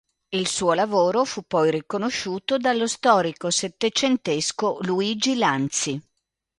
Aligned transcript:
Il 0.29 0.47
suo 0.47 0.73
lavoro 0.73 1.25
fu 1.25 1.43
poi 1.45 1.69
riconosciuto 1.69 2.57
dallo 2.57 2.87
storico 2.87 3.51
settecentesco 3.51 4.79
Luigi 4.81 5.35
Lanzi. 5.37 6.01